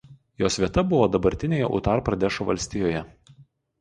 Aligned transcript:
Jos 0.43 0.55
vieta 0.61 0.83
buvo 0.93 1.09
dabartinėje 1.15 1.69
Utar 1.81 2.03
Pradešo 2.09 2.49
valstijoje. 2.51 3.07